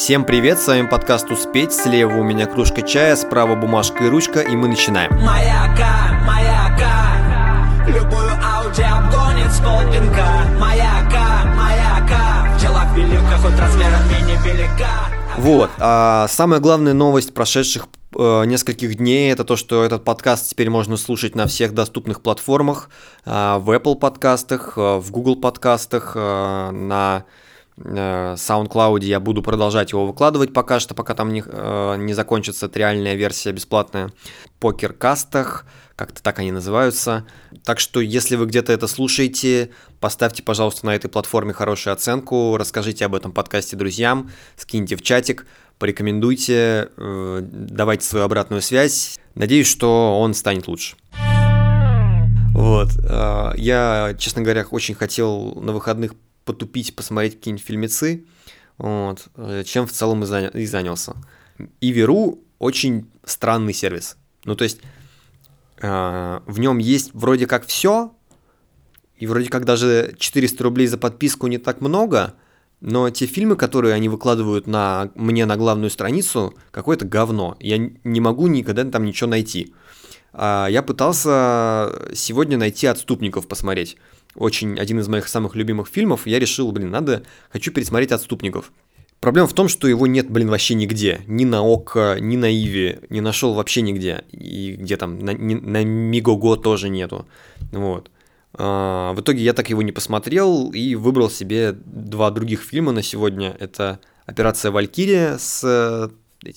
Всем 0.00 0.24
привет, 0.24 0.58
с 0.58 0.66
вами 0.66 0.86
подкаст 0.86 1.30
«Успеть». 1.30 1.74
Слева 1.74 2.16
у 2.16 2.22
меня 2.22 2.46
кружка 2.46 2.80
чая, 2.80 3.16
справа 3.16 3.54
бумажка 3.54 4.04
и 4.04 4.08
ручка, 4.08 4.40
и 4.40 4.56
мы 4.56 4.66
начинаем. 4.66 5.12
Маяка, 5.12 6.18
маяка, 6.26 7.86
любую 7.86 8.30
ауди 8.42 8.80
обгонит 8.80 9.52
с 9.52 9.58
полпинка. 9.58 10.24
Маяка, 10.58 11.44
маяка, 11.54 12.48
в 12.56 12.60
делах 12.62 12.96
велика, 12.96 13.36
хоть 13.42 13.60
размерами 13.60 14.22
невелика. 14.22 14.88
Вот, 15.36 15.70
а 15.78 16.28
самая 16.30 16.60
главная 16.60 16.94
новость 16.94 17.34
прошедших 17.34 17.86
э, 18.16 18.44
нескольких 18.46 18.94
дней 18.94 19.30
это 19.30 19.44
то, 19.44 19.56
что 19.56 19.84
этот 19.84 20.02
подкаст 20.02 20.48
теперь 20.48 20.70
можно 20.70 20.96
слушать 20.96 21.34
на 21.34 21.46
всех 21.46 21.74
доступных 21.74 22.22
платформах, 22.22 22.88
э, 23.26 23.58
в 23.58 23.70
Apple 23.70 23.96
подкастах, 23.96 24.78
э, 24.78 24.96
в 24.96 25.10
Google 25.10 25.36
подкастах, 25.36 26.12
э, 26.14 26.70
на 26.70 27.26
SoundCloud 27.82 29.04
я 29.04 29.20
буду 29.20 29.42
продолжать 29.42 29.92
его 29.92 30.06
выкладывать 30.06 30.52
пока 30.52 30.80
что, 30.80 30.94
пока 30.94 31.14
там 31.14 31.32
не, 31.32 31.42
э, 31.44 31.96
не 31.98 32.12
закончится 32.12 32.68
триальная 32.68 33.14
версия 33.14 33.52
бесплатная. 33.52 34.12
Покеркастах, 34.58 35.64
как-то 35.96 36.22
так 36.22 36.38
они 36.38 36.52
называются. 36.52 37.26
Так 37.64 37.80
что, 37.80 38.00
если 38.00 38.36
вы 38.36 38.46
где-то 38.46 38.72
это 38.72 38.86
слушаете, 38.86 39.70
поставьте, 39.98 40.42
пожалуйста, 40.42 40.86
на 40.86 40.94
этой 40.94 41.08
платформе 41.08 41.52
хорошую 41.52 41.94
оценку, 41.94 42.56
расскажите 42.58 43.04
об 43.04 43.14
этом 43.14 43.32
подкасте 43.32 43.76
друзьям, 43.76 44.30
скиньте 44.56 44.96
в 44.96 45.02
чатик, 45.02 45.46
порекомендуйте, 45.78 46.90
э, 46.96 47.40
давайте 47.42 48.04
свою 48.04 48.24
обратную 48.26 48.62
связь. 48.62 49.18
Надеюсь, 49.34 49.68
что 49.68 50.20
он 50.20 50.34
станет 50.34 50.68
лучше. 50.68 50.96
Вот. 52.54 52.90
э, 53.02 53.52
Я, 53.56 54.14
честно 54.18 54.42
говоря, 54.42 54.66
очень 54.70 54.94
хотел 54.94 55.54
на 55.60 55.72
выходных 55.72 56.12
потупить, 56.44 56.94
посмотреть 56.96 57.36
какие-нибудь 57.36 57.64
фильмецы, 57.64 58.26
вот, 58.78 59.28
э, 59.36 59.62
чем 59.64 59.86
в 59.86 59.92
целом 59.92 60.22
и, 60.22 60.26
заня- 60.26 60.56
и 60.56 60.66
занялся. 60.66 61.14
Иверу 61.80 62.40
очень 62.58 63.10
странный 63.24 63.72
сервис. 63.72 64.16
Ну, 64.44 64.56
то 64.56 64.64
есть, 64.64 64.80
э, 65.80 66.40
в 66.46 66.58
нем 66.58 66.78
есть 66.78 67.10
вроде 67.12 67.46
как 67.46 67.66
все, 67.66 68.14
и 69.16 69.26
вроде 69.26 69.50
как 69.50 69.64
даже 69.64 70.14
400 70.18 70.64
рублей 70.64 70.86
за 70.86 70.96
подписку 70.96 71.46
не 71.46 71.58
так 71.58 71.82
много, 71.82 72.34
но 72.80 73.10
те 73.10 73.26
фильмы, 73.26 73.56
которые 73.56 73.94
они 73.94 74.08
выкладывают 74.08 74.66
на, 74.66 75.10
мне 75.14 75.44
на 75.44 75.56
главную 75.56 75.90
страницу, 75.90 76.54
какое-то 76.70 77.04
говно. 77.04 77.56
Я 77.60 77.76
не 77.76 78.20
могу 78.20 78.46
никогда 78.46 78.84
там 78.84 79.04
ничего 79.04 79.28
найти. 79.28 79.74
А, 80.32 80.68
Я 80.68 80.82
пытался 80.82 82.10
сегодня 82.14 82.56
найти 82.56 82.86
«Отступников» 82.86 83.48
посмотреть. 83.48 83.96
Очень 84.34 84.78
один 84.78 85.00
из 85.00 85.08
моих 85.08 85.28
самых 85.28 85.56
любимых 85.56 85.88
фильмов. 85.88 86.26
Я 86.26 86.38
решил, 86.38 86.70
блин, 86.72 86.90
надо, 86.90 87.22
хочу 87.50 87.72
пересмотреть 87.72 88.12
«Отступников». 88.12 88.72
Проблема 89.20 89.46
в 89.46 89.52
том, 89.52 89.68
что 89.68 89.86
его 89.86 90.06
нет, 90.06 90.30
блин, 90.30 90.48
вообще 90.48 90.74
нигде. 90.74 91.20
Ни 91.26 91.44
на 91.44 91.60
ОККО, 91.60 92.16
ни 92.20 92.36
на 92.36 92.50
Иви. 92.50 93.00
Не 93.10 93.20
нашел 93.20 93.52
вообще 93.52 93.82
нигде. 93.82 94.24
И 94.30 94.76
где 94.80 94.96
там, 94.96 95.18
на, 95.18 95.34
на 95.34 95.84
Мигого 95.84 96.56
тоже 96.56 96.88
нету. 96.88 97.26
Вот. 97.70 98.10
А, 98.54 99.12
В 99.12 99.20
итоге 99.20 99.42
я 99.42 99.52
так 99.52 99.68
его 99.68 99.82
не 99.82 99.92
посмотрел 99.92 100.70
и 100.70 100.94
выбрал 100.94 101.28
себе 101.28 101.72
два 101.72 102.30
других 102.30 102.62
фильма 102.62 102.92
на 102.92 103.02
сегодня. 103.02 103.54
Это 103.60 104.00
«Операция 104.24 104.70
Валькирия» 104.70 105.36
с 105.36 105.62
э, 105.64 106.08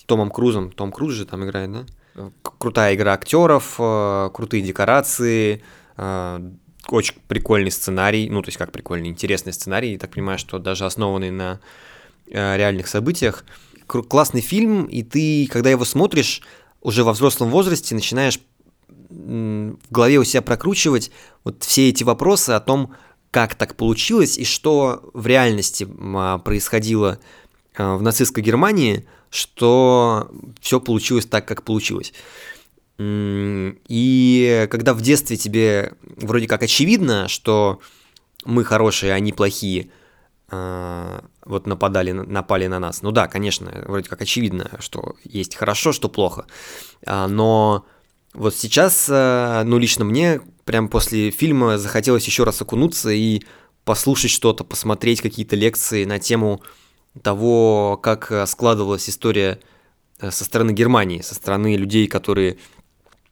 Томом 0.05 0.31
Крузом. 0.31 0.71
Том 0.71 0.94
Круз 0.94 1.13
же 1.13 1.25
там 1.25 1.44
играет, 1.44 1.71
да? 1.71 1.85
Крутая 2.44 2.95
игра 2.95 3.14
актеров, 3.14 3.75
э, 3.80 4.30
крутые 4.33 4.61
декорации, 4.61 5.64
э, 5.97 6.52
очень 6.89 7.16
прикольный 7.28 7.72
сценарий. 7.72 8.30
Ну, 8.30 8.42
то 8.42 8.50
есть 8.50 8.58
как 8.58 8.72
прикольный, 8.72 9.09
интересный 9.09 9.52
сценарий. 9.52 9.94
Я 9.94 10.00
так 10.00 10.11
понимаю, 10.11 10.38
что 10.38 10.59
даже 10.59 10.86
основанный 10.86 11.31
на 11.31 11.59
э, 12.28 12.58
реальных 12.58 12.88
событиях. 12.88 13.45
Классный 13.88 14.41
фильм, 14.41 14.86
и 14.86 15.03
ты, 15.03 15.47
когда 15.52 15.69
его 15.69 15.86
смотришь, 15.86 16.41
уже 16.81 17.03
во 17.03 17.14
взрослом 17.14 17.50
возрасте 17.50 17.95
начинаешь 17.95 18.39
в 19.09 19.91
голове 19.91 20.17
у 20.17 20.23
себя 20.23 20.41
прокручивать 20.41 21.11
вот 21.44 21.63
все 21.63 21.90
эти 21.90 22.03
вопросы 22.03 22.51
о 22.51 22.59
том, 22.59 22.94
как 23.30 23.56
так 23.56 23.75
получилось 23.75 24.38
и 24.38 24.45
что 24.45 25.09
в 25.13 25.28
реальности 25.28 25.88
а, 26.16 26.40
происходило 26.40 27.19
в 27.78 28.01
нацистской 28.01 28.44
Германии, 28.44 29.06
что 29.33 30.29
все 30.61 30.79
получилось 30.79 31.25
так, 31.25 31.47
как 31.47 31.63
получилось. 31.63 32.13
И 32.99 34.67
когда 34.69 34.94
в 34.94 35.01
детстве 35.01 35.35
тебе 35.35 35.94
вроде 36.03 36.47
как 36.47 36.61
очевидно, 36.61 37.27
что 37.27 37.79
мы 38.45 38.63
хорошие, 38.63 39.13
а 39.13 39.16
они 39.16 39.33
плохие, 39.33 39.89
а, 40.49 41.23
вот 41.44 41.66
нападали, 41.66 42.11
на- 42.11 42.23
напали 42.23 42.67
на 42.67 42.77
нас. 42.79 43.01
Ну 43.01 43.11
да, 43.11 43.27
конечно, 43.27 43.83
вроде 43.88 44.07
как 44.07 44.21
очевидно, 44.21 44.69
что 44.79 45.16
есть 45.23 45.55
хорошо, 45.55 45.91
что 45.91 46.09
плохо. 46.09 46.45
А, 47.05 47.27
Но 47.27 47.85
вот 48.33 48.55
сейчас, 48.55 49.07
ну 49.09 49.77
лично 49.77 50.05
мне, 50.05 50.41
прям 50.65 50.88
после 50.89 51.31
фильма 51.31 51.77
захотелось 51.77 52.25
еще 52.25 52.44
раз 52.44 52.61
окунуться 52.61 53.09
и 53.09 53.41
послушать 53.85 54.31
что-то, 54.31 54.63
посмотреть 54.63 55.21
какие-то 55.21 55.55
лекции 55.55 56.05
на 56.05 56.19
тему 56.19 56.61
того, 57.22 58.00
как 58.01 58.31
а, 58.31 58.46
складывалась 58.47 59.09
история 59.09 59.59
э, 60.19 60.31
со 60.31 60.44
стороны 60.44 60.72
Германии, 60.72 61.22
со 61.22 61.35
стороны 61.35 61.75
людей, 61.75 62.07
которые 62.07 62.57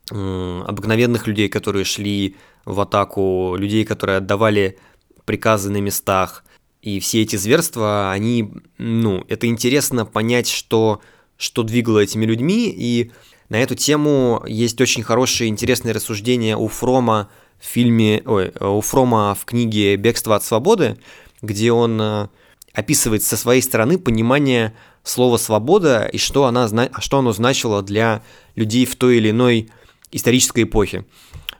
обыкновенных 0.10 1.26
людей, 1.26 1.48
которые 1.48 1.86
шли 1.86 2.36
в 2.66 2.82
атаку, 2.82 3.56
людей, 3.58 3.86
которые 3.86 4.18
отдавали 4.18 4.78
приказы 5.26 5.70
на 5.70 5.78
местах. 5.78 6.44
И 6.82 7.00
все 7.00 7.22
эти 7.22 7.36
зверства, 7.36 8.12
они, 8.12 8.52
ну, 8.78 9.24
это 9.30 9.48
интересно 9.48 10.06
понять, 10.06 10.50
что, 10.50 11.02
что 11.38 11.64
двигало 11.64 12.00
этими 12.00 12.26
людьми. 12.26 12.74
И 12.76 13.12
на 13.50 13.62
эту 13.62 13.76
тему 13.76 14.44
есть 14.48 14.82
очень 14.82 15.04
хорошее 15.04 15.50
интересное 15.50 15.94
рассуждение 15.94 16.58
у 16.58 16.68
Фрома 16.68 17.30
в 17.60 17.66
фильме, 17.66 18.24
ой, 18.26 18.52
у 18.60 18.82
Фрома 18.82 19.36
в 19.40 19.46
книге 19.46 19.96
«Бегство 19.96 20.36
от 20.36 20.44
свободы», 20.44 20.98
где 21.42 21.72
он 21.72 22.02
э, 22.02 22.28
описывает 22.74 23.24
со 23.24 23.38
своей 23.38 23.62
стороны 23.62 23.98
понимание 23.98 24.74
слова 25.04 25.38
«свобода» 25.38 26.06
и 26.06 26.18
что, 26.18 26.46
она, 26.46 26.68
зна- 26.68 26.90
что 27.00 27.20
оно 27.20 27.34
значило 27.34 27.82
для 27.82 28.24
людей 28.56 28.86
в 28.86 28.96
той 28.96 29.18
или 29.18 29.32
иной 29.32 29.70
исторической 30.12 30.64
эпохе. 30.64 31.06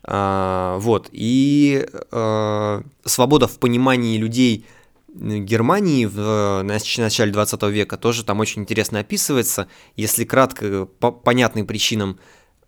А, 0.04 0.78
вот. 0.80 1.10
И 1.12 1.86
э, 2.12 2.82
свобода 3.06 3.48
в 3.48 3.60
понимании 3.60 4.18
людей 4.18 4.66
Германии 5.14 6.06
в 6.06 6.18
э, 6.18 6.64
нач- 6.64 7.02
начале 7.02 7.32
20 7.32 7.62
века 7.64 7.98
тоже 7.98 8.24
там 8.24 8.40
очень 8.40 8.62
интересно 8.62 9.00
описывается. 9.00 9.68
Если 9.96 10.24
кратко, 10.24 10.86
по 10.86 11.12
понятным 11.12 11.68
причинам 11.68 12.18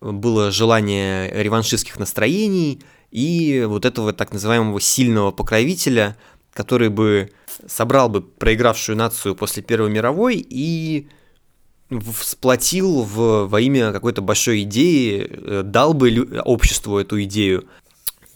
было 0.01 0.51
желание 0.51 1.31
реваншистских 1.31 1.97
настроений 1.97 2.81
и 3.11 3.63
вот 3.67 3.85
этого 3.85 4.11
так 4.11 4.33
называемого 4.33 4.81
сильного 4.81 5.31
покровителя, 5.31 6.17
который 6.53 6.89
бы 6.89 7.31
собрал 7.67 8.09
бы 8.09 8.21
проигравшую 8.21 8.97
нацию 8.97 9.35
после 9.35 9.63
Первой 9.63 9.89
мировой 9.89 10.37
и 10.37 11.07
сплотил 12.21 13.03
в, 13.03 13.47
во 13.47 13.61
имя 13.61 13.91
какой-то 13.91 14.21
большой 14.21 14.63
идеи, 14.63 15.27
э, 15.29 15.61
дал 15.63 15.93
бы 15.93 16.41
обществу 16.43 16.97
эту 16.97 17.21
идею. 17.23 17.67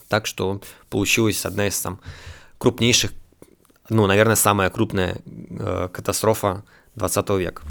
Так 0.09 0.25
что 0.25 0.61
получилась 0.89 1.45
одна 1.45 1.67
из 1.67 1.79
там 1.79 1.99
крупнейших, 2.57 3.13
ну, 3.89 4.05
наверное, 4.05 4.35
самая 4.35 4.69
крупная 4.69 5.17
э, 5.25 5.89
катастрофа 5.91 6.63
20 6.95 7.29
века. 7.31 7.63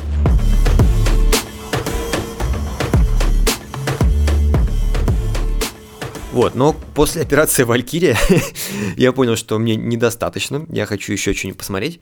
Вот, 6.37 6.55
но 6.55 6.75
после 6.95 7.23
операции 7.23 7.63
Валькирия 7.63 8.15
я 8.99 9.13
понял, 9.13 9.37
что 9.37 9.59
мне 9.59 9.75
недостаточно, 9.75 10.67
я 10.69 10.85
хочу 10.85 11.13
еще 11.15 11.33
что-нибудь 11.33 11.57
посмотреть. 11.57 11.99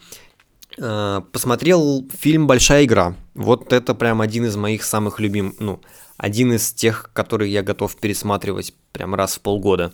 Э, 0.76 1.20
Посмотрел 1.30 2.04
фильм 2.18 2.48
«Большая 2.48 2.84
игра». 2.84 3.14
Вот 3.34 3.72
это 3.72 3.94
прям 3.94 4.20
один 4.20 4.44
из 4.46 4.56
моих 4.56 4.82
самых 4.82 5.20
любимых, 5.20 5.54
ну, 5.60 5.80
один 6.16 6.52
из 6.52 6.72
тех, 6.72 7.10
которые 7.12 7.52
я 7.52 7.62
готов 7.62 7.94
пересматривать 7.94 8.74
прям 8.90 9.14
раз 9.14 9.36
в 9.36 9.40
полгода. 9.40 9.92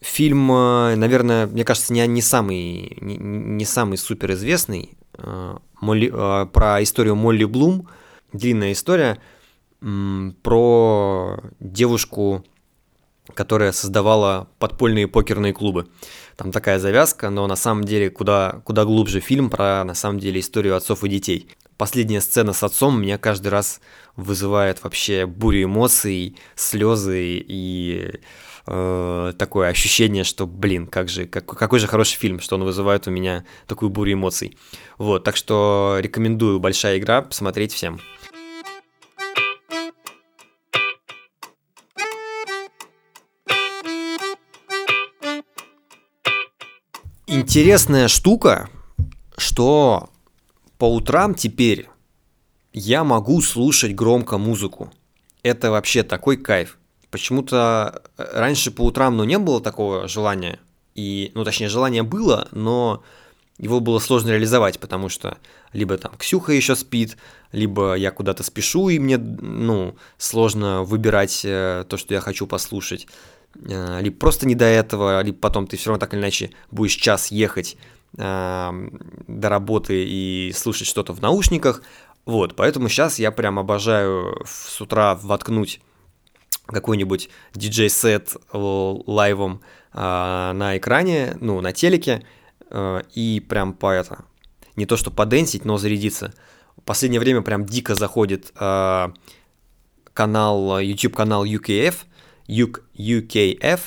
Фильм, 0.00 0.50
э, 0.50 0.94
наверное, 0.96 1.46
мне 1.46 1.62
кажется, 1.62 1.92
не, 1.92 2.06
не 2.06 2.22
самый, 2.22 2.96
не, 2.98 3.18
не 3.18 3.64
самый 3.66 3.98
суперизвестный. 3.98 4.96
э, 5.18 5.56
Молли- 5.82 6.46
про 6.46 6.82
историю 6.82 7.14
Молли 7.14 7.44
Блум. 7.44 7.88
Длинная 8.32 8.72
история 8.72 9.18
про 10.42 11.40
девушку, 11.60 12.42
которая 13.34 13.72
создавала 13.72 14.48
подпольные 14.58 15.08
покерные 15.08 15.52
клубы. 15.52 15.88
Там 16.36 16.52
такая 16.52 16.78
завязка, 16.78 17.30
но 17.30 17.46
на 17.46 17.56
самом 17.56 17.84
деле 17.84 18.10
куда, 18.10 18.62
куда 18.64 18.84
глубже 18.84 19.20
фильм 19.20 19.50
про, 19.50 19.84
на 19.84 19.94
самом 19.94 20.18
деле, 20.18 20.40
историю 20.40 20.76
отцов 20.76 21.04
и 21.04 21.08
детей. 21.08 21.48
Последняя 21.76 22.20
сцена 22.20 22.52
с 22.52 22.62
отцом 22.62 23.00
меня 23.00 23.18
каждый 23.18 23.48
раз 23.48 23.80
вызывает 24.16 24.82
вообще 24.84 25.26
бурю 25.26 25.64
эмоций, 25.64 26.36
слезы 26.54 27.44
и 27.46 28.20
э, 28.66 29.32
такое 29.38 29.68
ощущение, 29.68 30.24
что, 30.24 30.46
блин, 30.46 30.86
как 30.86 31.08
же, 31.08 31.26
как, 31.26 31.46
какой 31.46 31.78
же 31.78 31.88
хороший 31.88 32.18
фильм, 32.18 32.40
что 32.40 32.56
он 32.56 32.64
вызывает 32.64 33.06
у 33.08 33.10
меня 33.10 33.44
такую 33.66 33.90
бурю 33.90 34.12
эмоций. 34.12 34.56
Вот, 34.98 35.24
так 35.24 35.36
что 35.36 35.98
рекомендую 36.00 36.60
большая 36.60 36.98
игра 36.98 37.22
посмотреть 37.22 37.72
всем. 37.72 38.00
Интересная 47.42 48.06
штука, 48.06 48.70
что 49.36 50.10
по 50.78 50.84
утрам 50.84 51.34
теперь 51.34 51.88
я 52.72 53.02
могу 53.02 53.40
слушать 53.40 53.96
громко 53.96 54.38
музыку. 54.38 54.92
Это 55.42 55.72
вообще 55.72 56.04
такой 56.04 56.36
кайф. 56.36 56.78
Почему-то 57.10 58.04
э, 58.16 58.38
раньше 58.38 58.70
по 58.70 58.82
утрам, 58.82 59.16
ну, 59.16 59.24
не 59.24 59.38
было 59.38 59.60
такого 59.60 60.06
желания. 60.06 60.60
И, 60.94 61.32
ну, 61.34 61.42
точнее, 61.44 61.68
желание 61.68 62.04
было, 62.04 62.46
но 62.52 63.02
его 63.58 63.80
было 63.80 63.98
сложно 63.98 64.30
реализовать, 64.30 64.78
потому 64.78 65.08
что 65.08 65.36
либо 65.72 65.98
там 65.98 66.12
Ксюха 66.16 66.52
еще 66.52 66.76
спит, 66.76 67.16
либо 67.50 67.94
я 67.94 68.12
куда-то 68.12 68.44
спешу, 68.44 68.88
и 68.88 69.00
мне, 69.00 69.18
ну, 69.18 69.96
сложно 70.16 70.84
выбирать 70.84 71.40
э, 71.44 71.84
то, 71.88 71.96
что 71.96 72.14
я 72.14 72.20
хочу 72.20 72.46
послушать. 72.46 73.08
Э, 73.54 74.00
либо 74.00 74.16
просто 74.16 74.46
не 74.46 74.54
до 74.54 74.64
этого, 74.64 75.22
либо 75.22 75.38
потом 75.38 75.66
ты 75.66 75.76
все 75.76 75.90
равно 75.90 76.00
так 76.00 76.14
или 76.14 76.20
иначе 76.20 76.50
будешь 76.70 76.94
час 76.94 77.30
ехать 77.30 77.76
э, 78.16 78.88
до 79.26 79.48
работы 79.48 80.04
и 80.04 80.52
слушать 80.54 80.86
что-то 80.86 81.12
в 81.12 81.20
наушниках. 81.20 81.82
Вот, 82.24 82.54
поэтому 82.54 82.88
сейчас 82.88 83.18
я 83.18 83.32
прям 83.32 83.58
обожаю 83.58 84.44
с 84.46 84.80
утра 84.80 85.16
воткнуть 85.16 85.80
какой-нибудь 86.66 87.28
диджей-сет 87.54 88.36
лайвом 88.52 89.60
э, 89.92 89.98
на 89.98 90.76
экране, 90.76 91.36
ну, 91.40 91.60
на 91.60 91.72
телеке, 91.72 92.24
э, 92.70 93.02
и 93.14 93.40
прям 93.40 93.74
по 93.74 93.90
это, 93.90 94.24
не 94.76 94.86
то 94.86 94.96
что 94.96 95.10
поденсить, 95.10 95.64
но 95.64 95.78
зарядиться. 95.78 96.32
В 96.76 96.82
последнее 96.82 97.20
время 97.20 97.42
прям 97.42 97.66
дико 97.66 97.94
заходит 97.94 98.52
э, 98.58 99.08
канал, 100.14 100.78
YouTube-канал 100.78 101.44
UKF, 101.44 101.94
UKF, 102.48 103.80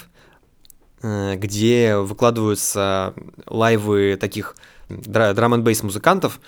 э, 1.01 1.35
где 1.35 1.97
выкладываются 1.97 3.13
лайвы 3.45 4.17
таких 4.19 4.55
drum 4.89 5.53
and 5.53 5.63
bass 5.63 5.83
музыкантов. 5.83 6.39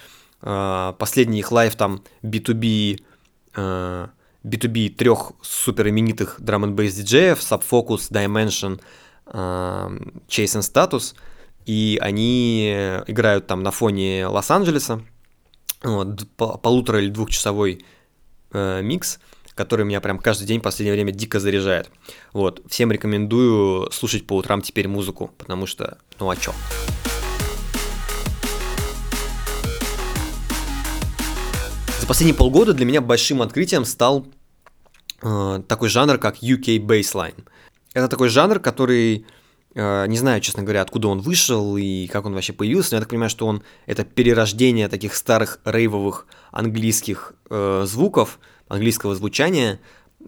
Э, 0.42 0.94
последний 0.98 1.39
их 1.39 1.51
live 1.52 1.75
там 1.75 2.04
B2B, 2.24 3.00
B2B 3.56 4.89
трех 4.89 5.31
супер 5.42 5.89
именитых 5.89 6.36
drum 6.40 6.64
and 6.64 6.75
bass 6.75 6.94
диджеев, 6.94 7.39
Sub 7.40 7.64
Focus, 7.64 8.12
Dimension, 8.12 8.80
Chase 9.25 10.19
and 10.27 10.62
Status, 10.62 11.15
и 11.65 11.98
они 12.01 12.69
играют 13.07 13.48
там 13.48 13.63
на 13.63 13.71
фоне 13.71 14.27
Лос-Анджелеса, 14.27 15.01
вот, 15.81 16.27
полутора 16.38 17.01
или 17.01 17.09
двухчасовой 17.09 17.83
э, 18.51 18.81
микс– 18.83 19.19
который 19.57 19.86
меня 19.86 20.00
прям 20.00 20.19
каждый 20.19 20.45
день 20.45 20.59
в 20.59 20.63
последнее 20.63 20.94
время 20.94 21.12
дико 21.12 21.39
заряжает. 21.39 21.89
Вот, 22.31 22.62
всем 22.69 22.92
рекомендую 22.92 23.92
слушать 23.92 24.25
по 24.27 24.38
утрам 24.38 24.62
теперь 24.62 24.88
музыку, 24.88 25.31
потому 25.38 25.65
что, 25.65 25.98
ну 26.19 26.30
а 26.30 26.36
чё? 26.36 26.54
За 32.00 32.07
последние 32.07 32.36
полгода 32.36 32.74
для 32.74 32.86
меня 32.86 33.01
большим 33.01 33.42
открытием 33.42 33.83
стал 33.83 34.27
э, 35.24 35.62
такой 35.68 35.89
жанр, 35.89 36.19
как 36.19 36.38
UK 36.38 36.77
Baseline. 36.77 37.44
Это 37.94 38.07
такой 38.07 38.30
жанр, 38.30 38.59
который 38.59 39.25
не 39.78 40.18
знаю, 40.18 40.42
честно 40.42 40.64
говоря, 40.64 40.82
откуда 40.82 41.08
он 41.08 41.20
вышел 41.20 41.78
и 41.78 42.08
как 42.08 42.26
он 42.26 42.34
вообще 42.34 42.52
появился, 42.52 42.94
но 42.94 42.98
я 42.98 43.02
так 43.02 43.10
понимаю, 43.10 43.30
что 43.30 43.46
он 43.46 43.62
это 43.86 44.04
перерождение 44.04 44.90
таких 44.90 45.14
старых 45.14 45.60
рейвовых 45.66 46.26
английских 46.52 47.34
э, 47.50 47.84
звуков, 47.86 48.40
английского 48.68 49.16
звучания, 49.16 49.80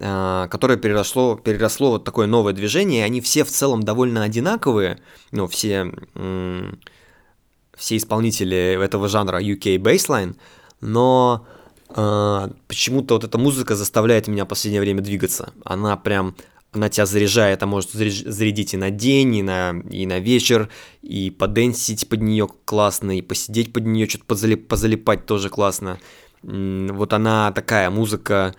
а, 0.02 0.48
которое 0.48 0.78
переросло, 0.78 1.36
переросло 1.36 1.90
вот 1.90 2.04
такое 2.04 2.26
новое 2.26 2.52
движение, 2.52 3.04
они 3.04 3.20
все 3.20 3.44
в 3.44 3.50
целом 3.50 3.82
довольно 3.82 4.22
одинаковые, 4.22 5.00
ну, 5.32 5.46
все, 5.46 5.92
все 7.76 7.96
исполнители 7.96 8.82
этого 8.82 9.08
жанра 9.08 9.42
UK 9.42 9.76
Baseline, 9.76 10.36
но 10.80 11.46
э, 11.88 12.48
почему-то 12.68 13.14
вот 13.14 13.24
эта 13.24 13.36
музыка 13.36 13.74
заставляет 13.74 14.28
меня 14.28 14.44
в 14.44 14.48
последнее 14.48 14.80
время 14.80 15.02
двигаться. 15.02 15.52
Она 15.64 15.96
прям, 15.96 16.34
она 16.72 16.88
тебя 16.88 17.06
заряжает, 17.06 17.62
а 17.62 17.66
может 17.66 17.90
зарядить 17.90 18.74
и 18.74 18.76
на 18.76 18.90
день, 18.90 19.36
и 19.36 19.42
на, 19.42 19.74
и 19.90 20.06
на 20.06 20.18
вечер, 20.20 20.68
и 21.02 21.30
поденсить 21.30 22.08
под 22.08 22.22
нее 22.22 22.48
классно, 22.64 23.18
и 23.18 23.22
посидеть 23.22 23.72
под 23.72 23.86
нее, 23.86 24.08
что-то 24.08 24.24
позалип, 24.26 24.68
позалипать 24.68 25.26
тоже 25.26 25.48
классно 25.48 25.98
вот 26.42 27.12
она 27.12 27.52
такая 27.52 27.90
музыка, 27.90 28.54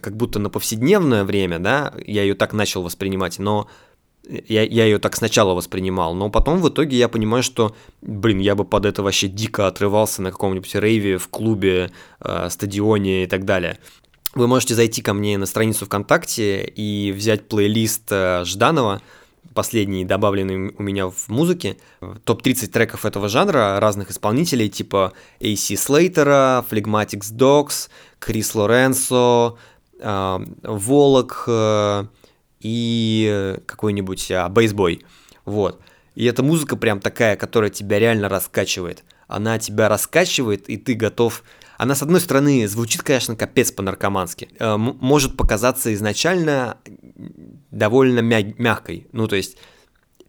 как 0.00 0.16
будто 0.16 0.38
на 0.38 0.50
повседневное 0.50 1.24
время, 1.24 1.58
да, 1.58 1.94
я 2.04 2.22
ее 2.22 2.34
так 2.34 2.52
начал 2.52 2.82
воспринимать, 2.82 3.38
но 3.38 3.68
я, 4.24 4.62
я 4.62 4.84
ее 4.84 4.98
так 4.98 5.16
сначала 5.16 5.54
воспринимал, 5.54 6.14
но 6.14 6.28
потом 6.28 6.60
в 6.60 6.68
итоге 6.68 6.96
я 6.96 7.08
понимаю, 7.08 7.42
что, 7.42 7.74
блин, 8.02 8.40
я 8.40 8.54
бы 8.54 8.64
под 8.64 8.84
это 8.84 9.02
вообще 9.02 9.28
дико 9.28 9.66
отрывался 9.66 10.22
на 10.22 10.32
каком-нибудь 10.32 10.74
рейве, 10.74 11.18
в 11.18 11.28
клубе, 11.28 11.90
э, 12.20 12.48
стадионе 12.50 13.24
и 13.24 13.26
так 13.26 13.44
далее. 13.44 13.78
Вы 14.38 14.46
можете 14.46 14.76
зайти 14.76 15.02
ко 15.02 15.14
мне 15.14 15.36
на 15.36 15.46
страницу 15.46 15.84
ВКонтакте 15.86 16.62
и 16.62 17.10
взять 17.10 17.48
плейлист 17.48 18.04
э, 18.10 18.44
Жданова, 18.44 19.02
последний 19.52 20.04
добавленный 20.04 20.72
у 20.78 20.80
меня 20.80 21.08
в 21.08 21.28
музыке. 21.28 21.76
Топ-30 22.22 22.68
треков 22.68 23.04
этого 23.04 23.28
жанра 23.28 23.80
разных 23.80 24.12
исполнителей, 24.12 24.68
типа 24.68 25.12
AC 25.40 25.74
Slater, 25.74 26.64
Phlegmatics 26.70 27.34
Dogs, 27.34 27.90
Крис 28.20 28.54
Лоренсо, 28.54 29.56
э, 29.98 30.38
Волок 30.62 31.42
э, 31.48 32.04
и 32.60 33.56
какой-нибудь 33.66 34.30
Бейсбой. 34.50 35.04
Вот. 35.46 35.80
И 36.14 36.24
эта 36.26 36.44
музыка 36.44 36.76
прям 36.76 37.00
такая, 37.00 37.34
которая 37.34 37.70
тебя 37.70 37.98
реально 37.98 38.28
раскачивает. 38.28 39.02
Она 39.26 39.58
тебя 39.58 39.88
раскачивает, 39.88 40.70
и 40.70 40.76
ты 40.76 40.94
готов 40.94 41.42
она, 41.78 41.94
с 41.94 42.02
одной 42.02 42.20
стороны, 42.20 42.66
звучит, 42.66 43.02
конечно, 43.02 43.36
капец 43.36 43.70
по-наркомански. 43.70 44.48
Э, 44.58 44.76
может 44.76 45.36
показаться 45.36 45.94
изначально 45.94 46.76
довольно 47.70 48.18
мя- 48.18 48.54
мягкой. 48.58 49.06
Ну, 49.12 49.28
то 49.28 49.36
есть, 49.36 49.56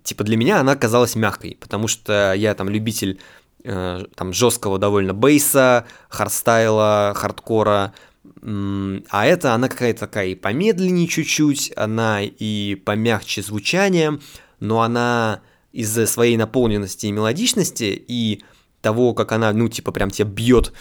типа, 0.03 0.23
для 0.23 0.37
меня 0.37 0.59
она 0.59 0.75
казалась 0.75 1.15
мягкой, 1.15 1.57
потому 1.59 1.87
что 1.87 2.33
я 2.33 2.53
там 2.53 2.69
любитель 2.69 3.19
э, 3.63 4.05
там 4.15 4.31
жесткого 4.31 4.77
довольно 4.77 5.15
бейса, 5.15 5.87
хардстайла, 6.07 7.13
хардкора, 7.15 7.93
а 8.41 9.25
это 9.25 9.53
она 9.53 9.67
какая-то 9.69 10.01
такая 10.01 10.27
и 10.27 10.35
помедленнее 10.35 11.07
чуть-чуть, 11.07 11.73
она 11.75 12.21
и 12.21 12.75
помягче 12.75 13.41
звучанием, 13.41 14.21
но 14.59 14.81
она 14.81 15.41
из-за 15.71 16.05
своей 16.05 16.37
наполненности 16.37 17.07
и 17.07 17.11
мелодичности 17.11 18.03
и 18.07 18.43
того, 18.81 19.13
как 19.13 19.31
она, 19.31 19.51
ну, 19.51 19.67
типа, 19.67 19.91
прям 19.91 20.09
тебя 20.09 20.27
бьет 20.27 20.73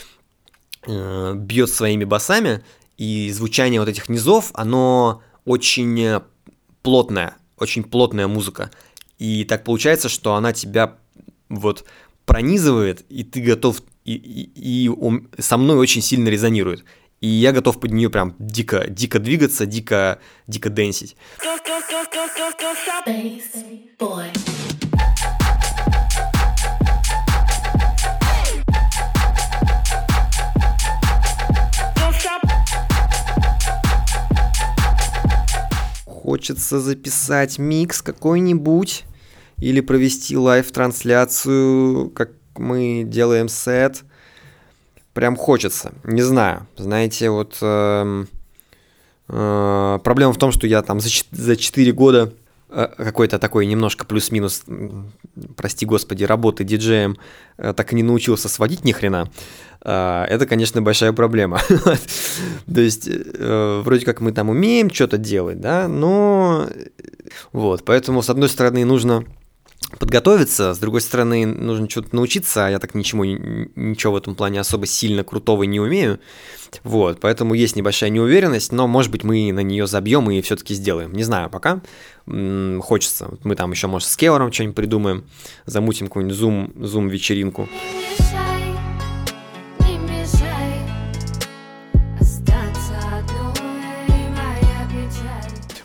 э, 0.88 1.34
бьет 1.36 1.70
своими 1.70 2.04
басами, 2.04 2.64
и 2.96 3.30
звучание 3.30 3.78
вот 3.78 3.88
этих 3.88 4.08
низов, 4.08 4.50
оно 4.54 5.22
очень 5.44 6.20
плотное, 6.82 7.36
очень 7.56 7.84
плотная 7.84 8.26
музыка. 8.26 8.70
И 9.18 9.44
так 9.44 9.64
получается, 9.64 10.08
что 10.08 10.34
она 10.34 10.52
тебя 10.52 10.96
вот 11.48 11.84
пронизывает, 12.26 13.04
и 13.08 13.22
ты 13.22 13.40
готов, 13.40 13.82
и, 14.04 14.14
и, 14.14 14.50
и 14.54 14.90
со 15.38 15.56
мной 15.56 15.76
очень 15.76 16.02
сильно 16.02 16.28
резонирует. 16.28 16.84
И 17.20 17.28
я 17.28 17.52
готов 17.52 17.80
под 17.80 17.92
нее 17.92 18.10
прям 18.10 18.34
дико, 18.38 18.86
дико 18.88 19.18
двигаться, 19.18 19.66
дико, 19.66 20.20
дико 20.46 20.70
дэнсить. 20.70 21.16
Хочется 36.28 36.78
записать 36.78 37.58
микс 37.58 38.02
какой-нибудь 38.02 39.06
или 39.56 39.80
провести 39.80 40.36
live-трансляцию, 40.36 42.10
как 42.10 42.32
мы 42.54 43.04
делаем 43.06 43.48
сет. 43.48 44.04
Прям 45.14 45.36
хочется. 45.36 45.94
Не 46.04 46.20
знаю. 46.20 46.66
Знаете, 46.76 47.30
вот 47.30 47.56
э, 47.62 48.26
э, 49.28 49.98
проблема 50.04 50.34
в 50.34 50.36
том, 50.36 50.52
что 50.52 50.66
я 50.66 50.82
там 50.82 51.00
за, 51.00 51.08
за 51.30 51.56
4 51.56 51.92
года 51.92 52.34
какой-то 52.68 53.38
такой 53.38 53.66
немножко 53.66 54.04
плюс-минус, 54.04 54.64
прости 55.56 55.86
господи, 55.86 56.24
работы 56.24 56.64
диджеем 56.64 57.16
э, 57.56 57.72
так 57.72 57.92
и 57.92 57.96
не 57.96 58.02
научился 58.02 58.48
сводить 58.48 58.84
ни 58.84 58.92
хрена. 58.92 59.30
А, 59.80 60.26
это, 60.26 60.46
конечно, 60.46 60.82
большая 60.82 61.12
проблема. 61.12 61.60
То 62.74 62.80
есть, 62.80 63.08
э, 63.08 63.82
вроде 63.84 64.04
как 64.04 64.20
мы 64.20 64.32
там 64.32 64.50
умеем 64.50 64.90
что-то 64.90 65.18
делать, 65.18 65.60
да, 65.60 65.88
но 65.88 66.68
Вот, 67.52 67.84
поэтому, 67.84 68.22
с 68.22 68.30
одной 68.30 68.48
стороны, 68.48 68.84
нужно 68.84 69.24
подготовиться, 69.98 70.74
с 70.74 70.78
другой 70.78 71.00
стороны, 71.00 71.46
нужно 71.46 71.88
что-то 71.88 72.14
научиться, 72.14 72.66
а 72.66 72.70
я 72.70 72.78
так 72.78 72.94
ничему, 72.94 73.24
ничего 73.24 74.12
в 74.12 74.16
этом 74.16 74.34
плане 74.34 74.60
особо 74.60 74.86
сильно 74.86 75.24
крутого 75.24 75.62
не 75.62 75.80
умею. 75.80 76.20
Вот, 76.84 77.20
поэтому 77.20 77.54
есть 77.54 77.76
небольшая 77.76 78.10
неуверенность, 78.10 78.72
но, 78.72 78.86
может 78.86 79.10
быть, 79.10 79.24
мы 79.24 79.50
на 79.52 79.60
нее 79.60 79.86
забьем 79.86 80.30
и 80.30 80.42
все-таки 80.42 80.74
сделаем. 80.74 81.12
Не 81.12 81.22
знаю 81.22 81.48
пока. 81.48 81.80
М-м, 82.26 82.82
хочется. 82.82 83.30
Мы 83.44 83.56
там 83.56 83.70
еще, 83.70 83.86
может, 83.86 84.08
с 84.08 84.16
Кеваром 84.16 84.52
что-нибудь 84.52 84.76
придумаем, 84.76 85.24
замутим 85.64 86.08
какую-нибудь 86.08 86.36
зум, 86.36 86.72
зум-вечеринку. 86.76 87.68